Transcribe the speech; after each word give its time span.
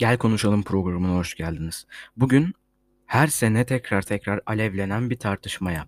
Gel 0.00 0.18
Konuşalım 0.18 0.62
programına 0.62 1.16
hoş 1.16 1.34
geldiniz. 1.34 1.86
Bugün 2.16 2.54
her 3.06 3.26
sene 3.26 3.66
tekrar 3.66 4.02
tekrar 4.02 4.40
alevlenen 4.46 5.10
bir 5.10 5.18
tartışmaya, 5.18 5.86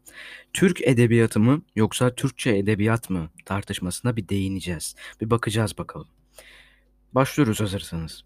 Türk 0.53 0.81
edebiyatı 0.81 1.41
mı 1.41 1.63
yoksa 1.77 2.15
Türkçe 2.15 2.57
edebiyat 2.57 3.11
mı 3.11 3.31
tartışmasına 3.45 4.17
bir 4.17 4.29
değineceğiz. 4.29 4.95
Bir 5.21 5.31
bakacağız 5.31 5.79
bakalım. 5.79 6.09
Başlıyoruz 7.13 7.61
hazırsanız. 7.61 8.25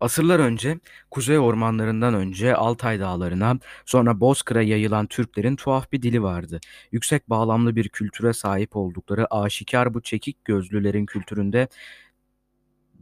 Asırlar 0.00 0.38
önce 0.38 0.78
kuzey 1.10 1.38
ormanlarından 1.38 2.14
önce 2.14 2.54
Altay 2.54 3.00
dağlarına 3.00 3.58
sonra 3.84 4.20
Bozkır'a 4.20 4.62
yayılan 4.62 5.06
Türklerin 5.06 5.56
tuhaf 5.56 5.92
bir 5.92 6.02
dili 6.02 6.22
vardı. 6.22 6.60
Yüksek 6.92 7.30
bağlamlı 7.30 7.76
bir 7.76 7.88
kültüre 7.88 8.32
sahip 8.32 8.76
oldukları 8.76 9.34
aşikar 9.34 9.94
bu 9.94 10.02
çekik 10.02 10.44
gözlülerin 10.44 11.06
kültüründe 11.06 11.68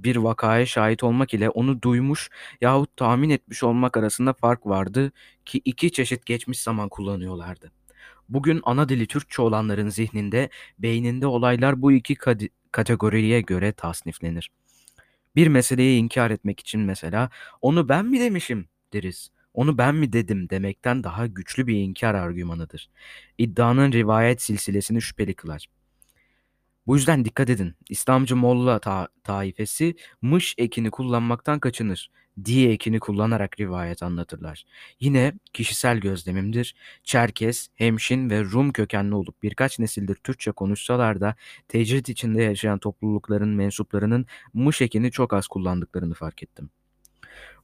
bir 0.04 0.16
vakaya 0.16 0.66
şahit 0.66 1.04
olmak 1.04 1.34
ile 1.34 1.50
onu 1.50 1.82
duymuş 1.82 2.30
yahut 2.60 2.96
tahmin 2.96 3.30
etmiş 3.30 3.62
olmak 3.62 3.96
arasında 3.96 4.32
fark 4.32 4.66
vardı 4.66 5.12
ki 5.44 5.60
iki 5.64 5.92
çeşit 5.92 6.26
geçmiş 6.26 6.60
zaman 6.60 6.88
kullanıyorlardı. 6.88 7.72
Bugün 8.28 8.60
ana 8.64 8.88
dili 8.88 9.06
Türkçe 9.06 9.42
olanların 9.42 9.88
zihninde, 9.88 10.48
beyninde 10.78 11.26
olaylar 11.26 11.82
bu 11.82 11.92
iki 11.92 12.16
kategoriye 12.72 13.40
göre 13.40 13.72
tasniflenir. 13.72 14.50
Bir 15.36 15.46
meseleyi 15.48 16.00
inkar 16.00 16.30
etmek 16.30 16.60
için 16.60 16.80
mesela 16.80 17.30
onu 17.60 17.88
ben 17.88 18.06
mi 18.06 18.20
demişim 18.20 18.68
deriz. 18.92 19.30
Onu 19.54 19.78
ben 19.78 19.94
mi 19.94 20.12
dedim 20.12 20.50
demekten 20.50 21.04
daha 21.04 21.26
güçlü 21.26 21.66
bir 21.66 21.76
inkar 21.76 22.14
argümanıdır. 22.14 22.90
İddianın 23.38 23.92
rivayet 23.92 24.42
silsilesini 24.42 25.02
şüpheli 25.02 25.34
kılar. 25.34 25.66
Bu 26.86 26.96
yüzden 26.96 27.24
dikkat 27.24 27.50
edin. 27.50 27.74
İslamcı 27.90 28.36
Molla 28.36 28.78
ta 28.78 29.08
taifesi 29.24 29.94
mış 30.22 30.54
ekini 30.58 30.90
kullanmaktan 30.90 31.58
kaçınır. 31.60 32.10
Di 32.44 32.68
ekini 32.68 33.00
kullanarak 33.00 33.60
rivayet 33.60 34.02
anlatırlar. 34.02 34.64
Yine 35.00 35.32
kişisel 35.52 35.98
gözlemimdir. 35.98 36.74
Çerkes, 37.04 37.68
Hemşin 37.74 38.30
ve 38.30 38.44
Rum 38.44 38.72
kökenli 38.72 39.14
olup 39.14 39.42
birkaç 39.42 39.78
nesildir 39.78 40.14
Türkçe 40.14 40.52
konuşsalar 40.52 41.20
da 41.20 41.34
tecrit 41.68 42.08
içinde 42.08 42.42
yaşayan 42.42 42.78
toplulukların 42.78 43.48
mensuplarının 43.48 44.26
mış 44.54 44.82
ekini 44.82 45.10
çok 45.10 45.32
az 45.32 45.48
kullandıklarını 45.48 46.14
fark 46.14 46.42
ettim. 46.42 46.70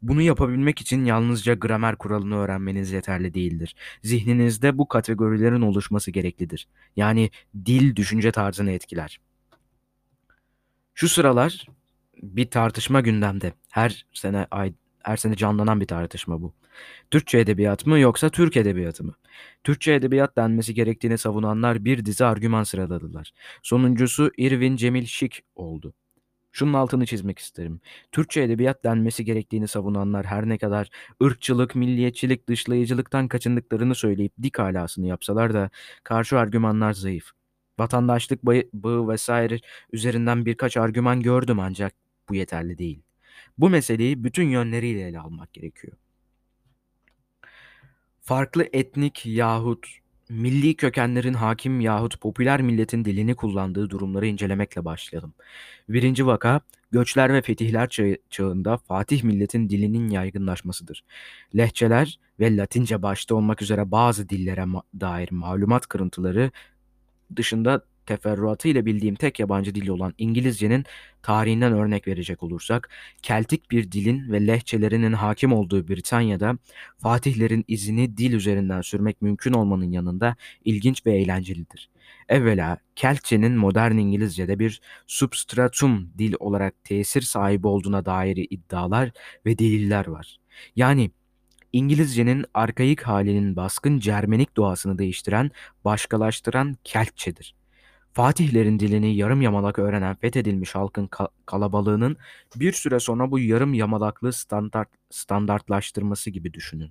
Bunu 0.03 0.23
yapabilmek 0.23 0.81
için 0.81 1.05
yalnızca 1.05 1.55
gramer 1.55 1.97
kuralını 1.97 2.37
öğrenmeniz 2.37 2.93
yeterli 2.93 3.35
değildir. 3.35 3.75
Zihninizde 4.03 4.79
bu 4.79 4.89
kategorilerin 4.89 5.61
oluşması 5.61 6.11
gereklidir. 6.11 6.69
Yani 6.97 7.31
dil 7.67 7.97
düşünce 7.97 8.33
tarzını 8.33 8.71
etkiler. 8.71 9.21
Şu 10.95 11.09
sıralar 11.09 11.67
bir 12.23 12.51
tartışma 12.51 13.01
gündemde. 13.01 13.53
Her 13.71 14.07
sene 14.13 14.47
ay 14.51 14.73
her 15.03 15.17
sene 15.17 15.37
canlanan 15.37 15.81
bir 15.81 15.87
tartışma 15.87 16.43
bu. 16.43 16.55
Türkçe 17.11 17.39
edebiyat 17.39 17.87
mı 17.87 17.99
yoksa 17.99 18.29
Türk 18.29 18.57
edebiyatı 18.57 19.05
mı? 19.05 19.15
Türkçe 19.65 19.93
edebiyat 19.93 20.37
denmesi 20.37 20.75
gerektiğini 20.75 21.19
savunanlar 21.19 21.85
bir 21.85 22.05
dizi 22.05 22.25
argüman 22.25 22.65
sıraladılar. 22.65 23.33
Sonuncusu 23.63 24.31
Irvin 24.37 24.77
Cemil 24.77 25.07
Şik 25.07 25.43
oldu. 25.57 25.95
Şunun 26.53 26.73
altını 26.73 27.07
çizmek 27.07 27.39
isterim. 27.39 27.81
Türkçe 28.13 28.43
edebiyat 28.43 28.85
denmesi 28.85 29.25
gerektiğini 29.25 29.69
savunanlar 29.69 30.27
her 30.27 30.49
ne 30.49 30.59
kadar 30.59 30.89
ırkçılık, 31.23 31.75
milliyetçilik, 31.75 32.49
dışlayıcılıktan 32.49 33.29
kaçındıklarını 33.29 33.95
söyleyip 33.95 34.33
dik 34.43 34.61
alasını 34.61 35.07
yapsalar 35.07 35.55
da 35.55 35.71
karşı 36.05 36.39
argümanlar 36.39 36.93
zayıf. 36.93 37.31
Vatandaşlık 37.79 38.45
bağı 38.73 39.09
vesaire 39.09 39.61
üzerinden 39.93 40.47
birkaç 40.47 40.77
argüman 40.77 41.23
gördüm 41.23 41.61
ancak 41.61 41.95
bu 42.29 42.35
yeterli 42.35 42.79
değil. 42.79 43.03
Bu 43.59 43.71
meseleyi 43.71 44.25
bütün 44.25 44.49
yönleriyle 44.49 45.09
ele 45.09 45.21
almak 45.21 45.53
gerekiyor. 45.53 45.97
Farklı 48.21 48.69
etnik 48.73 49.27
yahut 49.27 50.00
milli 50.31 50.75
kökenlerin 50.75 51.35
hakim 51.35 51.81
yahut 51.81 52.21
popüler 52.21 52.63
milletin 52.63 53.05
dilini 53.05 53.35
kullandığı 53.35 53.91
durumları 53.91 54.27
incelemekle 54.27 54.85
başlayalım. 54.85 55.35
Birinci 55.89 56.27
vaka, 56.27 56.61
göçler 56.93 57.33
ve 57.35 57.43
fetihler 57.43 57.89
çağı, 57.89 58.17
çağında 58.31 58.77
Fatih 58.77 59.23
milletin 59.23 59.69
dilinin 59.69 60.09
yaygınlaşmasıdır. 60.09 61.05
Lehçeler 61.57 62.19
ve 62.41 62.57
Latince 62.57 63.03
başta 63.03 63.35
olmak 63.35 63.63
üzere 63.63 63.91
bazı 63.91 64.29
dillere 64.29 64.61
ma- 64.61 64.83
dair 65.01 65.29
malumat 65.33 65.87
kırıntıları 65.87 66.51
dışında 67.37 67.83
teferruatı 68.11 68.69
ile 68.69 68.87
bildiğim 68.87 69.15
tek 69.15 69.41
yabancı 69.41 69.75
dil 69.75 69.89
olan 69.89 70.15
İngilizcenin 70.19 70.85
tarihinden 71.23 71.73
örnek 71.73 72.09
verecek 72.09 72.43
olursak, 72.43 72.91
Keltik 73.23 73.71
bir 73.71 73.93
dilin 73.93 74.33
ve 74.33 74.47
lehçelerinin 74.47 75.13
hakim 75.13 75.53
olduğu 75.53 75.89
Britanya'da 75.89 76.59
Fatihlerin 76.99 77.65
izini 77.69 78.17
dil 78.17 78.33
üzerinden 78.33 78.81
sürmek 78.81 79.23
mümkün 79.23 79.53
olmanın 79.53 79.91
yanında 79.93 80.37
ilginç 80.65 81.07
ve 81.07 81.17
eğlencelidir. 81.17 81.91
Evvela 82.29 82.79
Keltçenin 82.97 83.53
modern 83.53 83.97
İngilizce'de 83.97 84.59
bir 84.59 84.81
substratum 85.07 86.11
dil 86.19 86.35
olarak 86.41 86.85
tesir 86.85 87.23
sahibi 87.23 87.67
olduğuna 87.67 88.05
dair 88.05 88.47
iddialar 88.51 89.11
ve 89.47 89.59
deliller 89.59 90.07
var. 90.07 90.41
Yani 90.77 91.11
İngilizcenin 91.73 92.45
arkaik 92.55 93.03
halinin 93.03 93.57
baskın 93.57 93.99
Cermenik 93.99 94.57
doğasını 94.57 94.99
değiştiren, 94.99 95.51
başkalaştıran 95.85 96.77
Keltçedir. 96.85 97.60
Fatihlerin 98.13 98.81
dilini 98.81 99.17
yarım 99.17 99.43
yamalak 99.43 99.79
öğrenen 99.79 100.17
fethedilmiş 100.17 100.75
halkın 100.75 101.07
ka- 101.07 101.29
kalabalığının 101.47 102.17
bir 102.57 102.73
süre 102.73 103.01
sonra 103.01 103.31
bu 103.31 103.39
yarım 103.39 103.75
yamalaklı 103.75 104.33
standart 104.33 104.89
standartlaştırması 105.11 106.31
gibi 106.31 106.55
düşünün. 106.55 106.91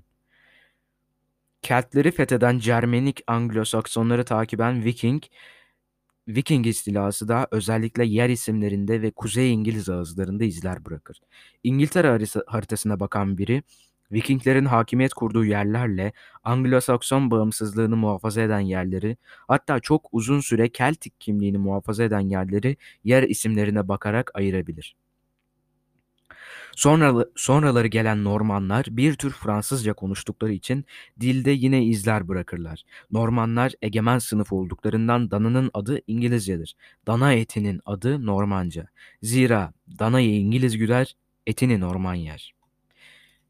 Keltleri 1.61 2.11
fetheden 2.11 2.59
Cermenik 2.59 3.21
Anglo-Saksonları 3.27 4.25
takiben 4.25 4.83
Viking, 4.83 5.23
Viking 6.27 6.67
istilası 6.67 7.27
da 7.27 7.47
özellikle 7.51 8.05
yer 8.05 8.29
isimlerinde 8.29 9.01
ve 9.01 9.11
Kuzey 9.11 9.53
İngiliz 9.53 9.89
ağızlarında 9.89 10.43
izler 10.43 10.85
bırakır. 10.85 11.21
İngiltere 11.63 12.07
haritasına 12.47 12.99
bakan 12.99 13.37
biri 13.37 13.63
Vikinglerin 14.11 14.65
hakimiyet 14.65 15.13
kurduğu 15.13 15.45
yerlerle 15.45 16.13
Anglo-Sakson 16.43 17.31
bağımsızlığını 17.31 17.95
muhafaza 17.95 18.41
eden 18.41 18.59
yerleri, 18.59 19.17
hatta 19.47 19.79
çok 19.79 20.09
uzun 20.11 20.39
süre 20.39 20.69
Keltik 20.69 21.19
kimliğini 21.21 21.57
muhafaza 21.57 22.03
eden 22.03 22.19
yerleri 22.19 22.77
yer 23.03 23.23
isimlerine 23.23 23.87
bakarak 23.87 24.31
ayırabilir. 24.33 24.95
Sonra, 26.75 27.25
sonraları 27.35 27.87
gelen 27.87 28.23
Normanlar 28.23 28.85
bir 28.89 29.13
tür 29.13 29.31
Fransızca 29.31 29.93
konuştukları 29.93 30.53
için 30.53 30.85
dilde 31.19 31.51
yine 31.51 31.83
izler 31.83 32.27
bırakırlar. 32.27 32.83
Normanlar 33.11 33.73
egemen 33.81 34.19
sınıf 34.19 34.53
olduklarından 34.53 35.31
dananın 35.31 35.71
adı 35.73 36.01
İngilizcedir. 36.07 36.75
Dana 37.07 37.33
etinin 37.33 37.81
adı 37.85 38.25
Normanca. 38.25 38.87
Zira 39.23 39.73
danayı 39.99 40.39
İngiliz 40.39 40.77
güder, 40.77 41.15
etini 41.47 41.79
Norman 41.79 42.15
yer. 42.15 42.58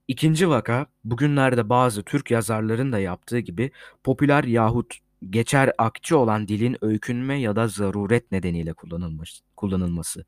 İkinci 0.10 0.50
vaka, 0.50 0.86
bugünlerde 1.04 1.70
bazı 1.70 2.04
Türk 2.04 2.32
yazarların 2.32 2.92
da 2.92 3.00
yaptığı 3.00 3.40
gibi 3.40 3.72
popüler 4.04 4.44
yahut 4.44 4.98
geçer 5.30 5.72
akçe 5.78 6.16
olan 6.16 6.48
dilin 6.48 6.78
öykünme 6.82 7.40
ya 7.40 7.56
da 7.56 7.68
zaruret 7.68 8.32
nedeniyle 8.32 8.74
kullanılmış, 8.74 9.42
kullanılması. 9.56 10.26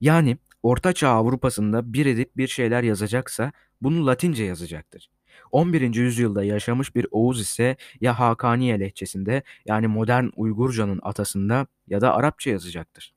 Yani 0.00 0.38
Ortaçağ 0.62 1.08
Avrupa'sında 1.08 1.92
bir 1.92 2.06
edip 2.06 2.36
bir 2.36 2.48
şeyler 2.48 2.82
yazacaksa 2.82 3.52
bunu 3.82 4.06
Latince 4.06 4.44
yazacaktır. 4.44 5.10
11. 5.52 5.94
yüzyılda 5.94 6.44
yaşamış 6.44 6.94
bir 6.94 7.06
Oğuz 7.10 7.40
ise 7.40 7.76
ya 8.00 8.20
Hakaniye 8.20 8.80
lehçesinde 8.80 9.42
yani 9.66 9.86
modern 9.86 10.28
Uygurcanın 10.36 11.00
atasında 11.02 11.66
ya 11.88 12.00
da 12.00 12.14
Arapça 12.14 12.50
yazacaktır. 12.50 13.14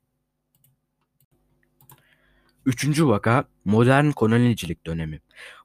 Üçüncü 2.65 3.07
vaka 3.07 3.43
modern 3.65 4.11
kolonicilik 4.11 4.85
dönemi. 4.85 5.19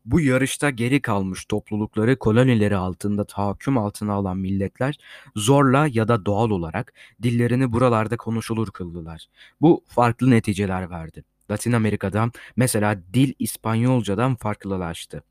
Bu 0.05 0.21
yarışta 0.21 0.71
geri 0.71 1.03
kalmış 1.03 1.45
toplulukları 1.45 2.19
kolonileri 2.19 2.77
altında 2.77 3.25
tahakküm 3.25 3.79
altına 3.79 4.13
alan 4.13 4.39
milletler 4.39 4.99
zorla 5.37 5.87
ya 5.91 6.09
da 6.09 6.27
doğal 6.27 6.51
olarak 6.51 6.93
dillerini 7.23 7.73
buralarda 7.73 8.17
konuşulur 8.17 8.71
kıldılar. 8.71 9.27
Bu 9.61 9.85
farklı 9.89 10.31
neticeler 10.31 10.91
verdi. 10.91 11.25
Latin 11.51 11.73
Amerika'da 11.73 12.31
mesela 12.57 13.01
dil 13.15 13.35
İspanyolcadan 13.39 14.35
farklılaştı. 14.35 15.23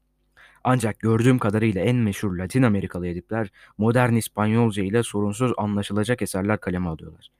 Ancak 0.63 0.99
gördüğüm 0.99 1.39
kadarıyla 1.39 1.81
en 1.81 1.95
meşhur 1.95 2.37
Latin 2.37 2.63
Amerikalı 2.63 3.07
edipler 3.07 3.51
modern 3.77 4.13
İspanyolca 4.13 4.83
ile 4.83 5.03
sorunsuz 5.03 5.51
anlaşılacak 5.57 6.21
eserler 6.21 6.59
kaleme 6.59 6.89
alıyorlar 6.89 7.31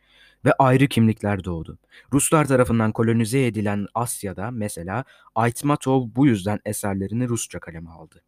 ve 0.47 0.53
ayrı 0.59 0.88
kimlikler 0.88 1.44
doğdu. 1.44 1.77
Ruslar 2.13 2.45
tarafından 2.45 2.91
kolonize 2.91 3.45
edilen 3.45 3.88
Asya'da 3.94 4.51
mesela 4.51 5.03
Aytmatov 5.35 6.07
bu 6.15 6.27
yüzden 6.27 6.59
eserlerini 6.65 7.27
Rusça 7.27 7.59
kaleme 7.59 7.89
aldı. 7.89 8.23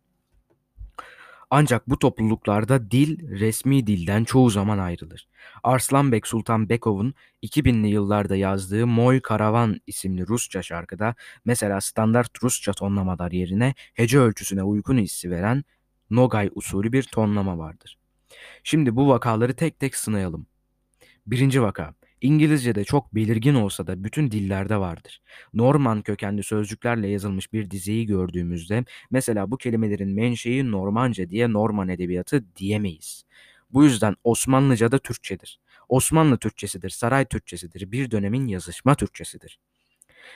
Ancak 1.52 1.90
bu 1.90 2.00
topluluklarda 2.00 2.92
dil 2.92 3.40
resmi 3.40 3.88
dilden 3.88 4.24
çoğu 4.24 4.50
zaman 4.50 4.78
ayrılır. 4.78 5.28
Arslanbek 5.64 6.28
Sultan 6.28 6.70
Bekov'un 6.70 7.14
2000'li 7.44 7.88
yıllarda 7.88 8.36
yazdığı 8.36 8.88
Moy 8.88 9.22
Karavan 9.22 9.82
isimli 9.88 10.28
Rusça 10.28 10.64
şarkıda 10.64 11.16
mesela 11.46 11.82
standart 11.82 12.44
Rusça 12.44 12.74
tonlamalar 12.74 13.32
yerine 13.32 13.74
hece 13.94 14.20
ölçüsüne 14.20 14.64
uygun 14.64 14.98
hissi 14.98 15.32
veren 15.32 15.64
Nogay 16.10 16.50
usulü 16.56 16.94
bir 16.94 17.04
tonlama 17.04 17.58
vardır. 17.58 17.98
Şimdi 18.64 18.96
bu 18.96 19.10
vakaları 19.10 19.54
tek 19.54 19.80
tek 19.80 19.96
sınayalım. 19.96 20.48
Birinci 21.28 21.62
vaka. 21.62 21.99
İngilizce'de 22.22 22.84
çok 22.84 23.16
belirgin 23.16 23.56
olsa 23.56 23.88
da 23.88 24.04
bütün 24.04 24.32
dillerde 24.32 24.78
vardır. 24.78 25.22
Norman 25.54 26.02
kökenli 26.02 26.44
sözcüklerle 26.44 27.08
yazılmış 27.08 27.54
bir 27.54 27.72
diziyi 27.72 28.06
gördüğümüzde 28.06 28.86
mesela 29.12 29.52
bu 29.52 29.58
kelimelerin 29.58 30.10
menşei 30.10 30.72
Normanca 30.72 31.30
diye 31.30 31.54
Norman 31.54 31.90
edebiyatı 31.90 32.56
diyemeyiz. 32.56 33.24
Bu 33.72 33.84
yüzden 33.84 34.16
Osmanlıca 34.24 34.92
da 34.92 35.00
Türkçedir. 35.00 35.60
Osmanlı 35.90 36.38
Türkçesidir, 36.38 36.90
saray 36.90 37.26
Türkçesidir, 37.26 37.92
bir 37.92 38.12
dönemin 38.12 38.48
yazışma 38.48 38.96
Türkçesidir. 38.96 39.60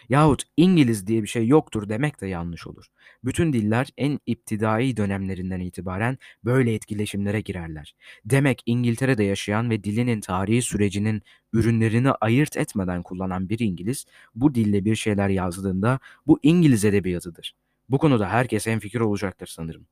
Yahut 0.09 0.43
İngiliz 0.57 1.07
diye 1.07 1.23
bir 1.23 1.27
şey 1.27 1.47
yoktur 1.47 1.89
demek 1.89 2.21
de 2.21 2.27
yanlış 2.27 2.67
olur. 2.67 2.85
Bütün 3.23 3.53
diller 3.53 3.89
en 3.97 4.19
iptidai 4.25 4.97
dönemlerinden 4.97 5.59
itibaren 5.59 6.17
böyle 6.45 6.73
etkileşimlere 6.73 7.41
girerler. 7.41 7.95
Demek 8.25 8.63
İngiltere'de 8.65 9.23
yaşayan 9.23 9.69
ve 9.69 9.83
dilinin 9.83 10.21
tarihi 10.21 10.61
sürecinin 10.61 11.21
ürünlerini 11.53 12.11
ayırt 12.11 12.57
etmeden 12.57 13.03
kullanan 13.03 13.49
bir 13.49 13.59
İngiliz 13.59 14.05
bu 14.35 14.55
dille 14.55 14.85
bir 14.85 14.95
şeyler 14.95 15.29
yazdığında 15.29 15.99
bu 16.27 16.39
İngiliz 16.43 16.85
edebiyatıdır. 16.85 17.55
Bu 17.89 17.97
konuda 17.97 18.29
herkes 18.29 18.67
en 18.67 18.79
fikir 18.79 18.99
olacaktır 18.99 19.47
sanırım. 19.47 19.87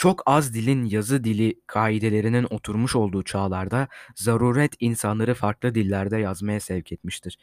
Çok 0.00 0.22
az 0.26 0.54
dilin 0.54 0.84
yazı 0.84 1.24
dili 1.24 1.60
kaidelerinin 1.66 2.46
oturmuş 2.50 2.96
olduğu 2.96 3.22
çağlarda 3.22 3.88
zaruret 4.14 4.72
insanları 4.80 5.34
farklı 5.34 5.74
dillerde 5.74 6.18
yazmaya 6.18 6.60
sevk 6.60 6.92
etmiştir. 6.92 7.38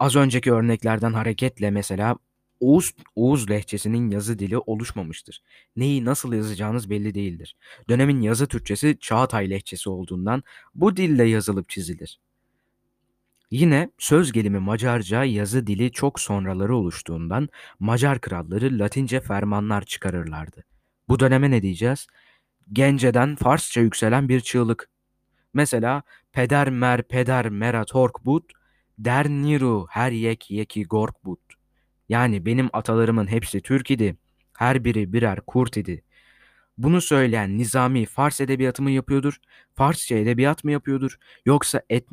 Az 0.00 0.16
önceki 0.16 0.52
örneklerden 0.52 1.12
hareketle 1.12 1.70
mesela 1.70 2.16
Oğuz, 2.60 2.94
Oğuz 3.16 3.50
lehçesinin 3.50 4.10
yazı 4.10 4.38
dili 4.38 4.58
oluşmamıştır. 4.58 5.42
Neyi 5.76 6.04
nasıl 6.04 6.32
yazacağınız 6.32 6.90
belli 6.90 7.14
değildir. 7.14 7.56
Dönemin 7.88 8.20
yazı 8.20 8.46
Türkçesi 8.46 8.96
Çağatay 9.00 9.50
lehçesi 9.50 9.90
olduğundan 9.90 10.42
bu 10.74 10.96
dille 10.96 11.24
yazılıp 11.24 11.68
çizilir. 11.68 12.20
Yine 13.50 13.90
söz 13.98 14.32
gelimi 14.32 14.58
Macarca 14.58 15.24
yazı 15.24 15.66
dili 15.66 15.92
çok 15.92 16.20
sonraları 16.20 16.76
oluştuğundan 16.76 17.48
Macar 17.78 18.20
kralları 18.20 18.78
Latince 18.78 19.20
fermanlar 19.20 19.84
çıkarırlardı. 19.84 20.64
Bu 21.08 21.20
döneme 21.20 21.50
ne 21.50 21.62
diyeceğiz? 21.62 22.06
Gence'den 22.72 23.36
Farsça 23.36 23.80
yükselen 23.80 24.28
bir 24.28 24.40
çığlık. 24.40 24.88
Mesela 25.54 26.02
peder 26.32 26.70
mer 26.70 27.02
peder 27.02 27.48
mera 27.48 27.84
tork 27.84 28.24
but, 28.24 28.59
der 29.04 29.28
niru 29.28 29.86
her 29.90 30.12
yek 30.12 30.50
yeki 30.50 30.84
gork 30.84 31.24
but. 31.24 31.40
Yani 32.08 32.46
benim 32.46 32.70
atalarımın 32.72 33.26
hepsi 33.26 33.60
Türk 33.60 33.90
idi. 33.90 34.16
Her 34.58 34.84
biri 34.84 35.12
birer 35.12 35.40
kurt 35.40 35.76
idi. 35.76 36.02
Bunu 36.78 37.00
söyleyen 37.00 37.58
Nizami 37.58 38.06
Fars 38.06 38.40
edebiyatı 38.40 38.82
mı 38.82 38.90
yapıyordur? 38.90 39.40
Farsça 39.74 40.14
edebiyat 40.14 40.64
mı 40.64 40.72
yapıyordur? 40.72 41.18
Yoksa 41.46 41.82
et, 41.90 42.06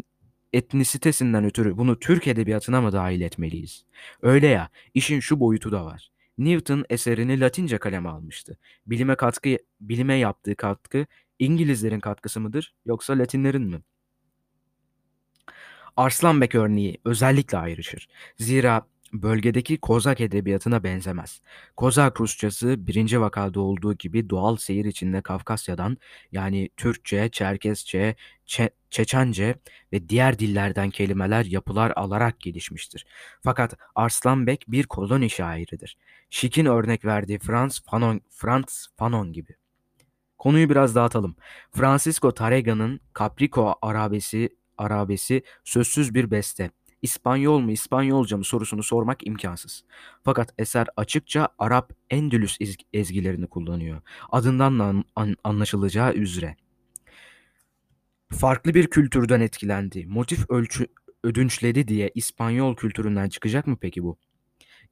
etnisitesinden 0.54 1.46
ötürü 1.46 1.78
bunu 1.78 2.00
Türk 2.00 2.28
edebiyatına 2.28 2.82
mı 2.82 2.92
dahil 2.92 3.22
etmeliyiz? 3.22 3.86
Öyle 4.22 4.48
ya, 4.48 4.70
işin 4.94 5.20
şu 5.20 5.40
boyutu 5.40 5.72
da 5.72 5.86
var. 5.86 6.12
Newton 6.38 6.86
eserini 6.90 7.40
Latince 7.40 7.78
kaleme 7.78 8.10
almıştı. 8.10 8.58
Bilime 8.88 9.16
katkı, 9.16 9.58
bilime 9.82 10.16
yaptığı 10.16 10.56
katkı 10.56 11.06
İngilizlerin 11.40 12.00
katkısı 12.00 12.40
mıdır 12.40 12.74
yoksa 12.86 13.14
Latinlerin 13.20 13.64
mi? 13.64 13.82
Arslanbek 15.98 16.56
örneği 16.56 16.98
özellikle 17.06 17.58
ayrışır. 17.58 18.08
Zira 18.38 18.88
bölgedeki 19.14 19.78
Kozak 19.78 20.22
edebiyatına 20.22 20.84
benzemez. 20.84 21.42
Kozak 21.78 22.22
Rusçası 22.22 22.88
birinci 22.88 23.22
vakada 23.22 23.60
olduğu 23.60 23.94
gibi 23.94 24.30
doğal 24.30 24.56
seyir 24.56 24.86
içinde 24.86 25.22
Kafkasya'dan 25.22 25.98
yani 26.32 26.70
Türkçe, 26.78 27.30
Çerkesçe, 27.30 28.16
Çe 28.46 28.70
Çeçence 28.90 29.56
ve 29.94 30.10
diğer 30.10 30.40
dillerden 30.40 30.90
kelimeler, 30.90 31.46
yapılar 31.46 31.94
alarak 31.96 32.40
gelişmiştir. 32.40 33.06
Fakat 33.44 33.74
Arslanbek 33.96 34.66
bir 34.68 34.84
koloni 34.84 35.30
şairidir. 35.30 35.98
Şik'in 36.30 36.66
örnek 36.66 37.06
verdiği 37.06 37.40
Franz 37.40 37.82
Fanon, 37.86 38.22
Franz 38.30 38.88
Fanon 38.98 39.34
gibi. 39.34 39.56
Konuyu 40.38 40.70
biraz 40.70 40.96
dağıtalım. 40.96 41.36
Francisco 41.72 42.34
Tarrega'nın 42.34 43.00
Caprico 43.20 43.76
Arabesi, 43.82 44.50
Arabesi 44.78 45.44
sözsüz 45.64 46.14
bir 46.14 46.32
beste. 46.32 46.72
İspanyol 47.02 47.60
mu 47.60 47.72
İspanyolca 47.72 48.38
mı 48.38 48.44
sorusunu 48.44 48.84
sormak 48.84 49.28
imkansız. 49.28 49.84
Fakat 50.24 50.54
eser 50.58 50.88
açıkça 50.98 51.48
Arap 51.60 51.94
Endülüs 52.10 52.58
ezgilerini 52.94 53.48
kullanıyor. 53.48 54.02
Adından 54.32 54.80
an, 54.80 55.04
an, 55.16 55.36
anlaşılacağı 55.44 56.14
üzere. 56.14 56.56
Farklı 58.32 58.74
bir 58.74 58.88
kültürden 58.88 59.42
etkilendi. 59.42 60.06
Motif 60.06 60.50
ölçü 60.50 60.88
ödünçleri 61.24 61.88
diye 61.88 62.12
İspanyol 62.16 62.76
kültüründen 62.76 63.30
çıkacak 63.30 63.68
mı 63.68 63.78
peki 63.82 64.04
bu? 64.04 64.18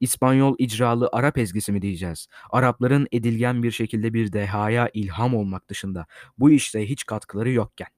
İspanyol 0.00 0.54
icralı 0.58 1.08
Arap 1.12 1.38
ezgisi 1.38 1.72
mi 1.72 1.82
diyeceğiz? 1.82 2.28
Arapların 2.50 3.08
edilgen 3.12 3.62
bir 3.62 3.70
şekilde 3.70 4.14
bir 4.14 4.32
dehaya 4.32 4.90
ilham 4.94 5.34
olmak 5.34 5.68
dışında 5.68 6.06
bu 6.38 6.50
işte 6.50 6.88
hiç 6.88 7.06
katkıları 7.06 7.50
yokken. 7.50 7.88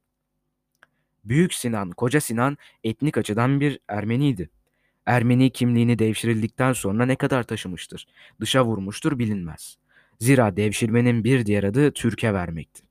Büyük 1.29 1.55
Sinan, 1.55 1.91
Koca 1.91 2.21
Sinan 2.21 2.59
etnik 2.85 3.19
açıdan 3.19 3.61
bir 3.61 3.81
Ermeniydi. 3.89 4.51
Ermeni 5.07 5.51
kimliğini 5.51 5.99
devşirildikten 5.99 6.73
sonra 6.73 7.07
ne 7.07 7.17
kadar 7.17 7.43
taşımıştır, 7.43 8.07
dışa 8.41 8.65
vurmuştur 8.65 9.19
bilinmez. 9.19 9.77
Zira 10.21 10.57
devşirmenin 10.57 11.25
bir 11.25 11.47
diğer 11.47 11.65
adı 11.65 11.93
Türkiye 11.93 12.35
vermekti. 12.35 12.83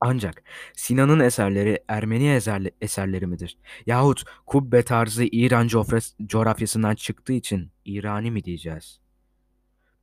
Ancak 0.00 0.42
Sinan'ın 0.74 1.20
eserleri 1.20 1.78
Ermeni 1.88 2.40
eserleri 2.80 3.26
midir? 3.26 3.58
Yahut 3.86 4.24
kubbe 4.46 4.82
tarzı 4.82 5.24
İran 5.24 5.68
coğrafyasından 6.26 6.94
çıktığı 6.94 7.32
için 7.32 7.70
İrani 7.84 8.30
mi 8.30 8.44
diyeceğiz? 8.44 9.00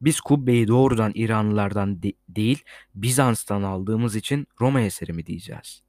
Biz 0.01 0.19
kubbeyi 0.21 0.67
doğrudan 0.67 1.11
İranlılardan 1.15 2.03
de- 2.03 2.13
değil 2.29 2.63
Bizans'tan 2.95 3.63
aldığımız 3.63 4.15
için 4.15 4.47
Roma 4.61 4.81
eseri 4.81 5.13
mi 5.13 5.25
diyeceğiz? 5.25 5.83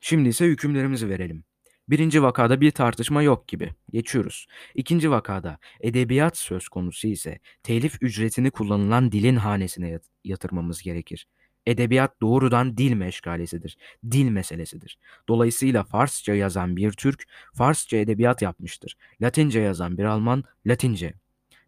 Şimdi 0.00 0.28
ise 0.28 0.46
hükümlerimizi 0.46 1.08
verelim. 1.08 1.44
Birinci 1.88 2.22
vakada 2.22 2.60
bir 2.60 2.70
tartışma 2.70 3.22
yok 3.22 3.48
gibi. 3.48 3.70
Geçiyoruz. 3.92 4.46
İkinci 4.74 5.10
vakada 5.10 5.58
edebiyat 5.80 6.36
söz 6.36 6.68
konusu 6.68 7.08
ise 7.08 7.38
telif 7.62 8.02
ücretini 8.02 8.50
kullanılan 8.50 9.12
dilin 9.12 9.36
hanesine 9.36 10.00
yatırmamız 10.24 10.82
gerekir. 10.82 11.26
Edebiyat 11.66 12.20
doğrudan 12.20 12.76
dil 12.76 12.92
meşgalesidir. 12.92 13.76
Dil 14.10 14.28
meselesidir. 14.28 14.98
Dolayısıyla 15.28 15.84
Farsça 15.84 16.34
yazan 16.34 16.76
bir 16.76 16.92
Türk, 16.92 17.24
Farsça 17.54 17.96
edebiyat 17.96 18.42
yapmıştır. 18.42 18.96
Latince 19.22 19.60
yazan 19.60 19.98
bir 19.98 20.04
Alman, 20.04 20.44
Latince. 20.66 21.14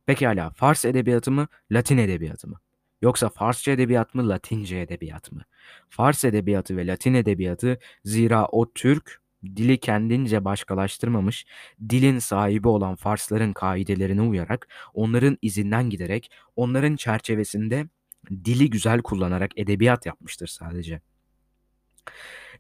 Pekala, 0.07 0.51
Fars 0.51 0.85
edebiyatı 0.85 1.31
mı, 1.31 1.49
Latin 1.71 1.99
edebiyatı 1.99 2.49
mı? 2.49 2.61
Yoksa 3.03 3.29
Farsça 3.29 3.73
edebiyat 3.73 4.15
mı, 4.15 4.29
Latince 4.29 4.81
edebiyat 4.81 5.33
mı? 5.33 5.43
Fars 5.89 6.25
edebiyatı 6.25 6.77
ve 6.77 6.87
Latin 6.87 7.15
edebiyatı 7.15 7.79
zira 8.05 8.47
o 8.47 8.73
Türk 8.73 9.23
dili 9.45 9.81
kendince 9.81 10.45
başkalaştırmamış, 10.45 11.47
dilin 11.89 12.19
sahibi 12.19 12.69
olan 12.69 12.97
Farsların 12.97 13.53
kaidelerine 13.53 14.23
uyarak, 14.23 14.69
onların 14.95 15.39
izinden 15.43 15.91
giderek, 15.91 16.31
onların 16.57 16.97
çerçevesinde 16.97 17.87
dili 18.31 18.71
güzel 18.71 19.03
kullanarak 19.03 19.51
edebiyat 19.57 20.07
yapmıştır 20.07 20.47
sadece. 20.47 21.01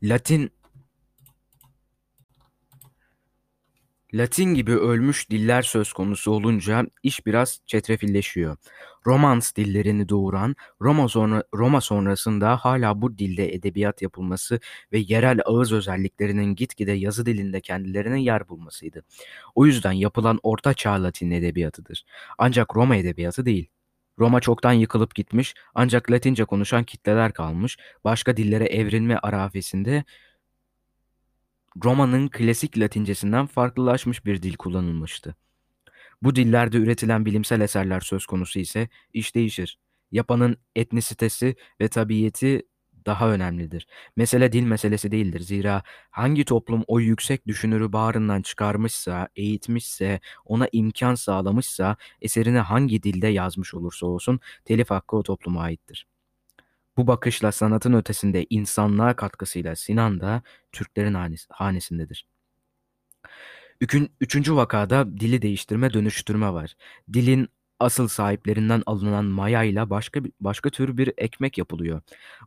Latin 0.03 0.51
Latin 4.15 4.55
gibi 4.55 4.73
ölmüş 4.73 5.31
diller 5.31 5.63
söz 5.63 5.93
konusu 5.93 6.31
olunca 6.31 6.87
iş 7.03 7.27
biraz 7.27 7.61
çetrefilleşiyor. 7.67 8.57
Romans 9.07 9.55
dillerini 9.57 10.09
doğuran 10.09 10.57
Roma 10.81 11.09
sonra 11.09 11.45
Roma 11.55 11.81
sonrasında 11.81 12.57
hala 12.57 13.03
bu 13.03 13.19
dilde 13.19 13.55
edebiyat 13.55 14.03
yapılması 14.03 14.61
ve 14.93 14.99
yerel 14.99 15.41
ağız 15.45 15.73
özelliklerinin 15.73 16.55
gitgide 16.55 16.93
yazı 16.93 17.27
dilinde 17.27 17.61
kendilerine 17.61 18.23
yer 18.23 18.49
bulmasıydı. 18.49 19.03
O 19.55 19.67
yüzden 19.67 19.93
yapılan 19.93 20.41
Orta 20.43 20.75
Çağ 20.75 21.03
Latin 21.03 21.31
edebiyatıdır. 21.31 22.05
Ancak 22.39 22.77
Roma 22.77 22.97
edebiyatı 22.97 23.47
değil. 23.47 23.69
Roma 24.19 24.41
çoktan 24.41 24.73
yıkılıp 24.73 25.15
gitmiş 25.15 25.55
ancak 25.75 26.11
Latince 26.11 26.45
konuşan 26.45 26.85
kitleler 26.85 27.33
kalmış. 27.33 27.79
Başka 28.05 28.37
dillere 28.37 28.65
evrilme 28.65 29.17
arafesinde 29.17 30.05
Roma'nın 31.85 32.29
klasik 32.29 32.79
Latincesinden 32.79 33.47
farklılaşmış 33.47 34.27
bir 34.27 34.43
dil 34.43 34.57
kullanılmıştı. 34.57 35.37
Bu 36.23 36.37
dillerde 36.37 36.77
üretilen 36.77 37.27
bilimsel 37.27 37.61
eserler 37.61 38.01
söz 38.01 38.27
konusu 38.27 38.59
ise 38.59 38.89
iş 39.13 39.35
değişir. 39.35 39.79
Yapanın 40.13 40.57
etnisitesi 40.77 41.57
ve 41.81 41.89
tabiiyeti 41.89 42.63
daha 43.07 43.31
önemlidir. 43.31 43.87
Mesele 44.17 44.53
dil 44.53 44.63
meselesi 44.63 45.11
değildir. 45.11 45.41
Zira 45.41 45.83
hangi 46.11 46.45
toplum 46.45 46.85
o 46.87 47.01
yüksek 47.01 47.47
düşünürü 47.47 47.93
bağrından 47.93 48.43
çıkarmışsa, 48.43 49.29
eğitmişse, 49.37 50.21
ona 50.45 50.69
imkan 50.73 51.15
sağlamışsa, 51.15 51.97
eserini 52.21 52.59
hangi 52.59 53.03
dilde 53.03 53.29
yazmış 53.29 53.75
olursa 53.75 54.07
olsun 54.07 54.41
telif 54.65 54.91
hakkı 54.91 55.17
o 55.17 55.23
topluma 55.23 55.63
aittir. 55.63 56.07
Bu 56.97 57.07
bakışla 57.07 57.53
sanatın 57.53 57.93
ötesinde 57.93 58.47
insanlığa 58.51 59.17
katkısıyla 59.17 59.77
Sinan 59.77 60.21
da 60.21 60.43
Türklerin 60.73 61.39
hanesindedir. 61.49 62.27
Ükün, 63.81 64.13
üçüncü 64.21 64.57
vakada 64.57 65.21
dili 65.21 65.43
değiştirme 65.43 65.93
dönüştürme 65.93 66.53
var. 66.53 66.75
Dilin 67.13 67.49
asıl 67.81 68.09
sahiplerinden 68.09 68.83
alınan 68.87 69.25
mayayla 69.25 69.91
başka 69.91 70.21
başka 70.41 70.71
tür 70.71 70.97
bir 70.97 71.13
ekmek 71.19 71.59
yapılıyor. 71.59 72.01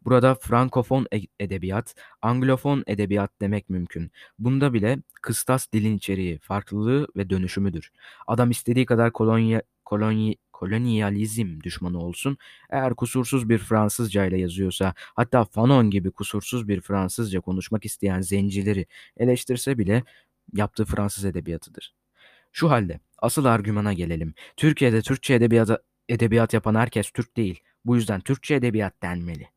Burada 0.06 0.36
frankofon 0.36 1.08
e, 1.14 1.22
edebiyat, 1.40 1.96
anglofon 2.22 2.84
edebiyat 2.88 3.32
demek 3.42 3.70
mümkün. 3.70 4.12
Bunda 4.40 4.74
bile 4.74 5.00
kıstas 5.22 5.72
dilin 5.74 5.98
içeriği, 5.98 6.40
farklılığı 6.40 7.08
ve 7.16 7.30
dönüşümüdür. 7.30 7.92
Adam 8.28 8.52
istediği 8.52 8.86
kadar 8.86 9.14
kolonya, 9.14 9.62
kolony, 9.86 10.36
kolonyalizm 10.56 11.62
düşmanı 11.62 12.00
olsun. 12.00 12.38
Eğer 12.70 12.94
kusursuz 12.96 13.50
bir 13.50 13.58
Fransızca 13.58 14.26
ile 14.26 14.38
yazıyorsa, 14.40 14.94
hatta 14.98 15.46
Fanon 15.46 15.90
gibi 15.90 16.12
kusursuz 16.12 16.68
bir 16.68 16.82
Fransızca 16.82 17.40
konuşmak 17.40 17.86
isteyen 17.86 18.22
zencileri 18.22 18.86
eleştirse 19.18 19.78
bile 19.78 20.04
yaptığı 20.54 20.86
Fransız 20.86 21.26
edebiyatıdır. 21.26 21.94
Şu 22.52 22.72
halde 22.72 23.00
asıl 23.18 23.46
argümana 23.46 23.94
gelelim. 23.94 24.34
Türkiye'de 24.58 25.02
Türkçe 25.02 25.34
edebiyat, 25.34 25.70
edebiyat 26.10 26.54
yapan 26.54 26.76
herkes 26.76 27.12
Türk 27.12 27.38
değil. 27.38 27.60
Bu 27.86 27.96
yüzden 27.96 28.22
Türkçe 28.22 28.56
edebiyat 28.56 29.02
denmeli. 29.04 29.55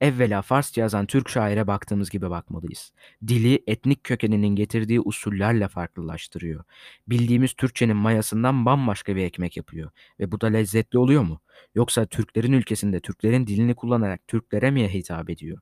Evvela 0.00 0.42
Farsça 0.42 0.80
yazan 0.80 1.06
Türk 1.06 1.28
şaire 1.28 1.66
baktığımız 1.66 2.10
gibi 2.10 2.30
bakmalıyız. 2.30 2.92
Dili 3.26 3.62
etnik 3.66 4.04
kökeninin 4.04 4.48
getirdiği 4.56 5.00
usullerle 5.00 5.68
farklılaştırıyor. 5.68 6.64
Bildiğimiz 7.08 7.52
Türkçenin 7.52 7.96
mayasından 7.96 8.66
bambaşka 8.66 9.16
bir 9.16 9.24
ekmek 9.24 9.56
yapıyor. 9.56 9.90
Ve 10.20 10.32
bu 10.32 10.40
da 10.40 10.46
lezzetli 10.46 10.98
oluyor 10.98 11.22
mu? 11.22 11.40
Yoksa 11.74 12.06
Türklerin 12.06 12.52
ülkesinde 12.52 13.00
Türklerin 13.00 13.46
dilini 13.46 13.74
kullanarak 13.74 14.28
Türklere 14.28 14.70
mi 14.70 14.94
hitap 14.94 15.30
ediyor? 15.30 15.58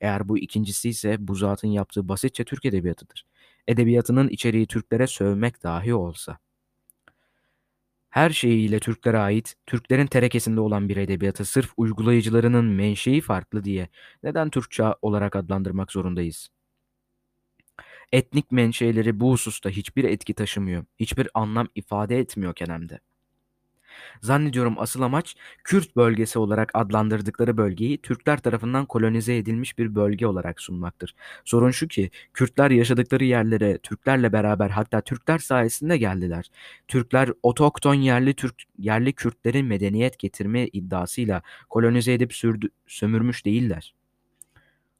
Eğer 0.00 0.28
bu 0.28 0.38
ikincisi 0.38 0.88
ise 0.88 1.16
bu 1.20 1.34
zatın 1.34 1.68
yaptığı 1.68 2.08
basitçe 2.08 2.44
Türk 2.44 2.64
edebiyatıdır. 2.64 3.26
Edebiyatının 3.68 4.28
içeriği 4.28 4.66
Türklere 4.66 5.06
sövmek 5.06 5.62
dahi 5.62 5.94
olsa. 5.94 6.38
Her 8.10 8.30
şeyiyle 8.30 8.80
Türklere 8.80 9.18
ait, 9.18 9.54
Türklerin 9.66 10.06
terekesinde 10.06 10.60
olan 10.60 10.88
bir 10.88 10.96
edebiyatı 10.96 11.44
sırf 11.44 11.72
uygulayıcılarının 11.76 12.64
menşei 12.64 13.20
farklı 13.20 13.64
diye 13.64 13.88
neden 14.22 14.50
Türkçe 14.50 14.84
olarak 15.02 15.36
adlandırmak 15.36 15.92
zorundayız? 15.92 16.48
Etnik 18.12 18.52
menşeleri 18.52 19.20
bu 19.20 19.32
hususta 19.32 19.70
hiçbir 19.70 20.04
etki 20.04 20.34
taşımıyor, 20.34 20.84
hiçbir 21.00 21.28
anlam 21.34 21.68
ifade 21.74 22.18
etmiyor 22.18 22.54
kenemde. 22.54 23.00
Zannediyorum 24.22 24.74
asıl 24.78 25.02
amaç 25.02 25.36
Kürt 25.64 25.96
bölgesi 25.96 26.38
olarak 26.38 26.70
adlandırdıkları 26.74 27.56
bölgeyi 27.56 27.98
Türkler 27.98 28.38
tarafından 28.38 28.86
kolonize 28.86 29.36
edilmiş 29.36 29.78
bir 29.78 29.94
bölge 29.94 30.26
olarak 30.26 30.60
sunmaktır. 30.60 31.14
Sorun 31.44 31.70
şu 31.70 31.88
ki 31.88 32.10
Kürtler 32.34 32.70
yaşadıkları 32.70 33.24
yerlere 33.24 33.78
Türklerle 33.78 34.32
beraber 34.32 34.70
hatta 34.70 35.00
Türkler 35.00 35.38
sayesinde 35.38 35.96
geldiler. 35.96 36.50
Türkler 36.88 37.30
otokton 37.42 37.94
yerli 37.94 38.34
Türk 38.34 38.54
yerli 38.78 39.12
Kürtlerin 39.12 39.66
medeniyet 39.66 40.18
getirme 40.18 40.66
iddiasıyla 40.66 41.42
kolonize 41.68 42.12
edip 42.12 42.32
sürdü, 42.32 42.68
sömürmüş 42.86 43.46
değiller. 43.46 43.94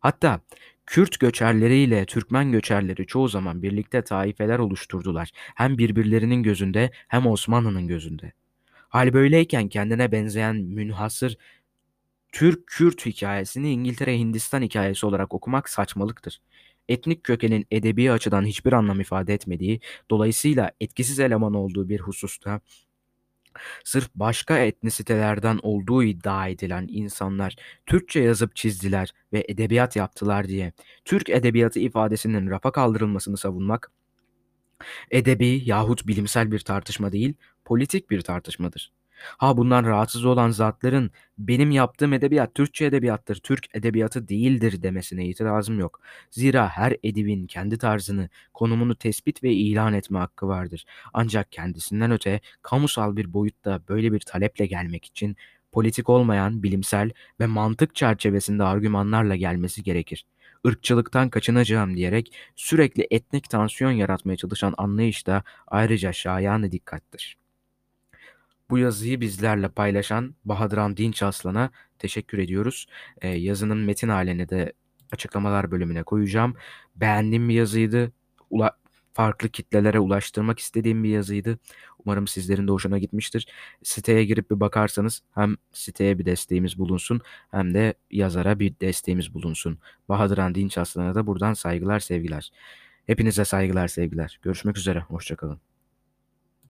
Hatta 0.01 0.41
Kürt 0.87 1.21
göçerleriyle 1.21 2.07
Türkmen 2.07 2.53
göçerleri 2.53 3.07
çoğu 3.07 3.29
zaman 3.29 3.63
birlikte 3.63 4.03
taifeler 4.03 4.59
oluşturdular. 4.59 5.31
Hem 5.35 5.79
birbirlerinin 5.79 6.43
gözünde 6.43 6.91
hem 7.09 7.27
Osmanlı'nın 7.27 7.87
gözünde. 7.89 8.33
Hal 8.91 9.13
böyleyken 9.13 9.69
kendine 9.69 10.13
benzeyen 10.13 10.57
münhasır 10.57 11.37
Türk-Kürt 12.33 13.07
hikayesini 13.07 13.71
İngiltere-Hindistan 13.71 14.63
hikayesi 14.63 15.07
olarak 15.07 15.35
okumak 15.35 15.69
saçmalıktır. 15.69 16.41
Etnik 16.89 17.25
kökenin 17.25 17.67
edebi 17.71 18.13
açıdan 18.13 18.45
hiçbir 18.45 18.73
anlam 18.73 19.01
ifade 19.01 19.35
etmediği, 19.35 19.81
dolayısıyla 20.11 20.71
etkisiz 20.81 21.21
eleman 21.21 21.55
olduğu 21.55 21.89
bir 21.89 22.01
hususta 22.01 22.61
sırf 23.85 24.11
başka 24.15 24.59
etnisitelerden 24.59 25.59
olduğu 25.63 26.03
iddia 26.03 26.49
edilen 26.49 26.87
insanlar 26.91 27.57
Türkçe 27.87 28.21
yazıp 28.21 28.57
çizdiler 28.57 29.11
ve 29.33 29.45
edebiyat 29.49 29.97
yaptılar 29.97 30.49
diye 30.49 30.73
Türk 31.05 31.31
edebiyatı 31.31 31.81
ifadesinin 31.81 32.51
rafa 32.51 32.73
kaldırılmasını 32.73 33.37
savunmak 33.37 33.93
edebi 35.11 35.63
yahut 35.65 36.07
bilimsel 36.07 36.53
bir 36.53 36.59
tartışma 36.59 37.13
değil, 37.13 37.35
politik 37.65 38.11
bir 38.11 38.21
tartışmadır. 38.21 38.93
Ha 39.39 39.57
bundan 39.57 39.85
rahatsız 39.85 40.25
olan 40.25 40.51
zatların 40.51 41.11
benim 41.39 41.71
yaptığım 41.71 42.13
edebiyat 42.13 42.55
Türkçe 42.55 42.85
edebiyattır, 42.85 43.37
Türk 43.37 43.67
edebiyatı 43.75 44.29
değildir 44.29 44.83
demesine 44.83 45.27
itirazım 45.27 45.79
yok. 45.79 46.01
Zira 46.31 46.69
her 46.69 46.97
edibin 47.03 47.47
kendi 47.47 47.79
tarzını, 47.79 48.29
konumunu 48.55 48.95
tespit 48.95 49.43
ve 49.43 49.53
ilan 49.53 49.95
etme 49.95 50.19
hakkı 50.19 50.49
vardır. 50.49 50.85
Ancak 51.13 51.53
kendisinden 51.53 52.11
öte 52.11 52.41
kamusal 52.63 53.17
bir 53.17 53.33
boyutta 53.33 53.83
böyle 53.89 54.13
bir 54.13 54.21
taleple 54.21 54.67
gelmek 54.67 55.05
için 55.05 55.37
politik 55.73 56.09
olmayan 56.09 56.63
bilimsel 56.63 57.11
ve 57.41 57.47
mantık 57.47 57.95
çerçevesinde 57.95 58.63
argümanlarla 58.65 59.37
gelmesi 59.37 59.83
gerekir 59.83 60.25
ırkçılıktan 60.67 61.31
kaçınacağım 61.31 61.97
diyerek 61.97 62.33
sürekli 62.57 63.07
etnik 63.11 63.51
tansiyon 63.51 63.91
yaratmaya 63.91 64.37
çalışan 64.37 64.75
anlayış 64.79 65.27
da 65.27 65.43
ayrıca 65.67 66.13
şayanı 66.13 66.73
dikkattir. 66.73 67.37
Bu 68.71 68.79
yazıyı 68.79 69.21
bizlerle 69.21 69.69
paylaşan 69.69 70.35
Bahadıran 70.45 70.97
Dinç 70.97 71.23
Aslan'a 71.23 71.71
teşekkür 71.99 72.39
ediyoruz. 72.39 72.87
Ee, 73.21 73.29
yazının 73.29 73.79
metin 73.79 74.09
halini 74.09 74.49
de 74.49 74.73
açıklamalar 75.13 75.71
bölümüne 75.71 76.03
koyacağım. 76.03 76.57
Beğendiğim 76.97 77.49
bir 77.49 77.55
yazıydı. 77.55 78.13
Ula 78.51 78.77
farklı 79.13 79.49
kitlelere 79.49 80.01
ulaştırmak 80.01 80.59
istediğim 80.59 81.05
bir 81.05 81.09
yazıydı. 81.09 81.59
Umarım 82.05 82.27
sizlerin 82.27 82.69
de 82.69 82.73
hoşuna 82.73 82.99
gitmiştir. 82.99 83.47
Siteye 83.83 84.25
girip 84.25 84.51
bir 84.51 84.61
bakarsanız 84.61 85.23
hem 85.35 85.57
siteye 85.73 86.19
bir 86.19 86.25
desteğimiz 86.25 86.79
bulunsun 86.79 87.21
hem 87.51 87.75
de 87.75 87.95
yazara 88.11 88.59
bir 88.59 88.75
desteğimiz 88.81 89.35
bulunsun. 89.35 89.79
Bahadıran 90.09 90.55
Dinç 90.55 90.79
Aslan'a 90.79 91.15
da 91.15 91.27
buradan 91.27 91.55
saygılar 91.55 92.01
sevgiler. 92.01 92.51
Hepinize 93.07 93.45
saygılar 93.45 93.89
sevgiler. 93.89 94.39
Görüşmek 94.43 94.79
üzere. 94.79 95.01
Hoşçakalın. 95.01 95.70